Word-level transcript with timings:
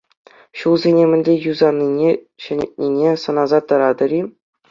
Ҫулсене 0.61 1.03
мӗнле 1.09 1.33
юсанине, 1.51 2.11
ҫӗнетнине 2.45 3.11
сӑнаса 3.25 3.59
тӑратӑр-и? 3.73 4.21